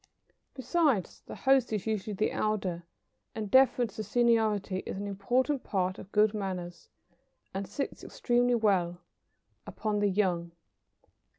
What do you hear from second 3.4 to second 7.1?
deference to seniority is an important part of good manners,